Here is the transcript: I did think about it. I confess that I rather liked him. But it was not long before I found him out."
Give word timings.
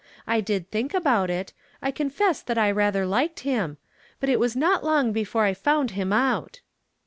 I 0.25 0.41
did 0.41 0.71
think 0.71 0.95
about 0.95 1.29
it. 1.29 1.53
I 1.79 1.91
confess 1.91 2.41
that 2.41 2.57
I 2.57 2.71
rather 2.71 3.05
liked 3.05 3.41
him. 3.41 3.77
But 4.19 4.29
it 4.29 4.39
was 4.39 4.55
not 4.55 4.83
long 4.83 5.11
before 5.13 5.43
I 5.43 5.53
found 5.53 5.91
him 5.91 6.11
out." 6.11 6.61